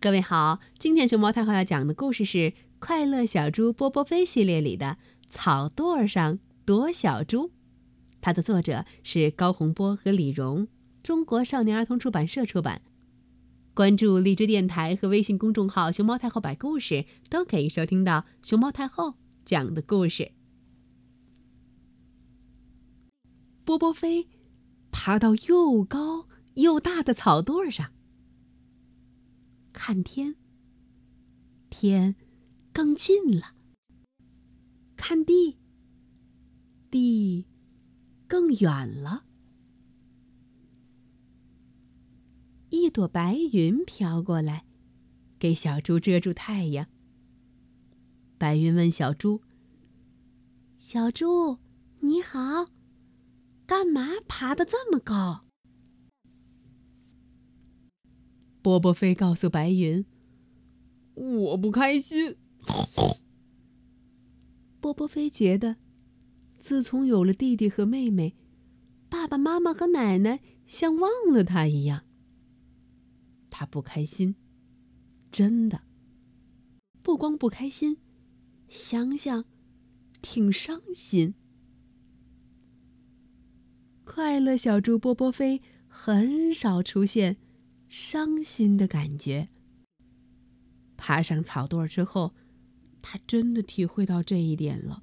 [0.00, 2.38] 各位好，今天熊猫太后要讲的故事是
[2.78, 4.86] 《快乐小猪波波飞》系列里的
[5.28, 7.48] 《草垛上躲小猪》，
[8.20, 10.68] 它的作者是高洪波和李荣，
[11.02, 12.82] 中国少年儿童出版社出版。
[13.74, 20.30] 关注荔枝电台和微信公众号“熊猫太后摆故事”，都可以收听到熊猫太后讲的故事。
[23.64, 24.28] 波波飞
[24.92, 27.90] 爬到又高又大的草垛上。
[29.72, 30.34] 看天，
[31.70, 32.16] 天
[32.72, 33.54] 更近了；
[34.96, 35.58] 看地，
[36.90, 37.46] 地
[38.26, 39.24] 更远了。
[42.70, 44.66] 一朵白云飘过来，
[45.38, 46.86] 给小猪遮住太阳。
[48.36, 49.42] 白云问小猪
[50.76, 51.58] ：“小猪，
[52.00, 52.66] 你好，
[53.66, 55.46] 干嘛爬得这么高？”
[58.60, 60.04] 波波飞告诉白云
[61.14, 62.36] ：“我不开心。
[64.80, 65.76] ”波波飞觉得，
[66.58, 68.34] 自从有了弟弟和妹妹，
[69.08, 72.04] 爸爸妈妈和奶奶像忘了他一样。
[73.50, 74.36] 他不开心，
[75.30, 75.82] 真的。
[77.02, 77.98] 不光不开心，
[78.68, 79.44] 想想，
[80.20, 81.34] 挺伤心。
[84.04, 87.36] 快乐小猪波波飞很少出现。
[87.88, 89.48] 伤心的感觉。
[90.96, 92.34] 爬上草垛之后，
[93.00, 95.02] 他真的体会到这一点了。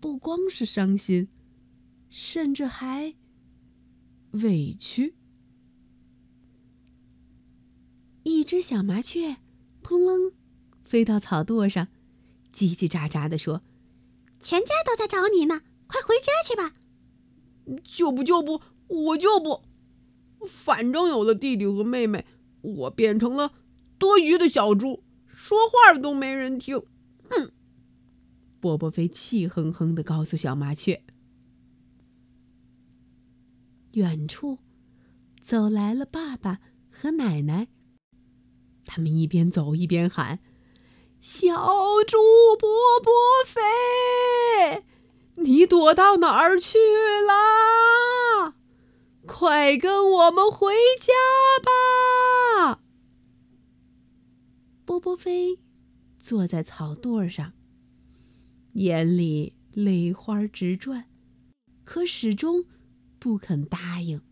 [0.00, 1.28] 不光是伤心，
[2.10, 3.14] 甚至还
[4.32, 5.14] 委屈。
[8.24, 9.36] 一只小麻雀
[9.82, 10.32] 扑棱
[10.84, 11.88] 飞到草垛上，
[12.52, 13.62] 叽叽喳喳地说
[14.40, 16.72] ：“全家都在找你呢，快回家去吧
[17.84, 19.62] ！”“就不就不，我就不。”
[20.48, 22.26] 反正有了弟弟和妹妹，
[22.62, 23.52] 我变成了
[23.98, 26.82] 多余的小猪，说话都没人听。
[27.28, 27.52] 哼！
[28.60, 31.02] 波波飞气哼哼地告诉小麻雀。
[33.92, 34.58] 远处
[35.40, 37.68] 走来了爸爸和奶奶，
[38.84, 40.40] 他们一边走一边喊
[41.20, 41.54] ：“小
[42.06, 42.18] 猪
[42.58, 42.68] 波
[43.02, 43.12] 波
[43.46, 44.84] 飞，
[45.36, 47.32] 你躲到哪儿去了？”
[49.38, 51.12] 快跟我们回家
[51.62, 52.80] 吧！
[54.86, 55.58] 波波飞
[56.18, 57.52] 坐在草垛上，
[58.72, 61.04] 眼里泪花直转，
[61.84, 62.64] 可始终
[63.18, 64.22] 不肯答应。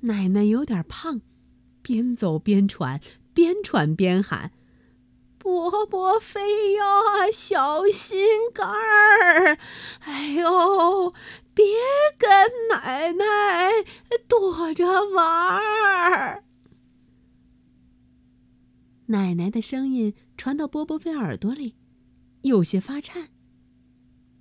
[0.00, 1.22] 奶奶有点胖，
[1.80, 3.00] 边走边喘，
[3.32, 4.52] 边喘边喊
[5.40, 6.84] ：“波波飞呀，
[7.32, 8.18] 小心
[8.52, 9.56] 肝儿！
[10.00, 11.14] 哎呦！”
[11.54, 11.64] 别
[12.18, 12.30] 跟
[12.70, 13.70] 奶奶
[14.28, 16.44] 躲着玩儿。
[19.06, 21.76] 奶奶的声音传到波波飞耳朵里，
[22.42, 23.28] 有些发颤。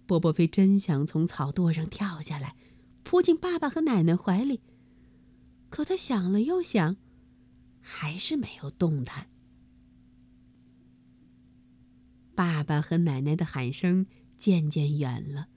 [0.06, 2.56] 波波飞真想从草垛上跳下来，
[3.04, 4.62] 扑进爸爸和奶奶怀里，
[5.70, 6.98] 可他想了又想，
[7.82, 9.28] 还是没有动弹。
[12.34, 14.06] 爸爸和奶奶的喊声
[14.38, 15.48] 渐渐远了。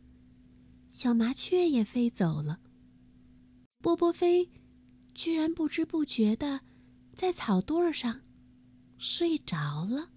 [0.95, 2.61] 小麻雀也飞走了。
[3.81, 4.53] 波波飞
[5.13, 6.61] 居然不知不觉的
[7.13, 8.21] 在草垛上
[8.97, 10.13] 睡着了。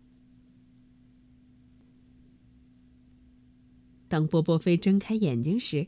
[4.08, 5.88] 当波波飞睁开眼睛时，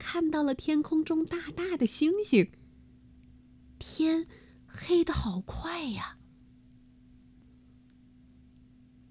[0.00, 2.50] 看到了天空中大大的星星。
[3.78, 4.26] 天
[4.66, 6.18] 黑的好快呀！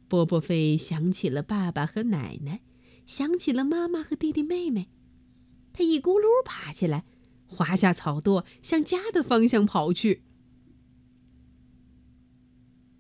[0.09, 2.59] 波波飞想起了爸爸和奶奶。
[3.11, 4.87] 想起了妈妈和弟弟妹妹，
[5.73, 7.03] 他一咕噜爬起来，
[7.45, 10.23] 滑下草垛，向家的方向跑去。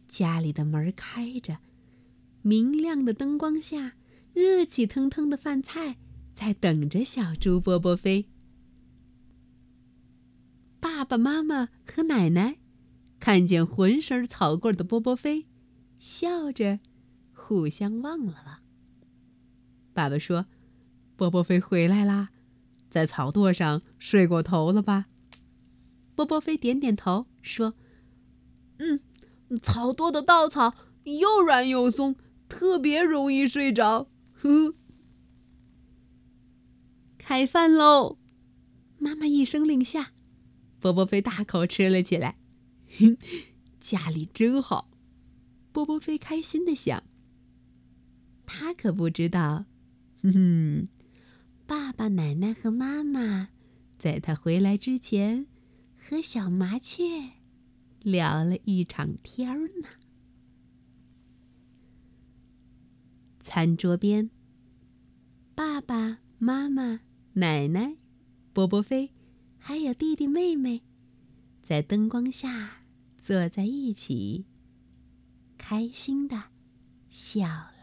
[0.09, 1.59] 家里的门开着，
[2.41, 3.93] 明亮的灯光下，
[4.33, 5.95] 热气腾腾的饭菜
[6.33, 8.29] 在等着小猪波波飞。
[10.81, 12.57] 爸爸妈妈和奶奶
[13.17, 15.45] 看见浑身草棍的波波飞，
[15.99, 16.81] 笑着
[17.31, 18.60] 互相望了望。
[19.93, 20.45] 爸爸说
[21.15, 22.29] ：“波波飞回来啦，
[22.89, 25.07] 在草垛上睡过头了吧？”
[26.15, 27.75] 波波飞点点头说
[28.79, 28.99] ：“嗯，
[29.61, 32.15] 草垛的稻草又软又松，
[32.47, 34.73] 特别容易睡着。”呵，
[37.17, 38.17] 开饭喽！
[38.97, 40.13] 妈妈一声令下，
[40.79, 42.37] 波波飞大口吃了起来。
[42.99, 43.17] 哼
[43.79, 44.89] 家里真好，
[45.71, 47.03] 波波飞开心的想。
[48.45, 49.65] 他可不知道。
[50.23, 50.87] 哼哼，
[51.65, 53.49] 爸爸、奶奶和妈妈，
[53.97, 55.47] 在他回来之前，
[55.97, 57.31] 和小麻雀
[58.01, 59.87] 聊了一场天呢。
[63.39, 64.29] 餐桌边，
[65.55, 67.01] 爸爸妈妈、
[67.33, 67.97] 奶奶、
[68.53, 69.11] 波波飞，
[69.57, 70.83] 还有弟弟妹妹，
[71.63, 72.83] 在灯光下
[73.17, 74.45] 坐在一起，
[75.57, 76.43] 开心的
[77.09, 77.80] 笑了。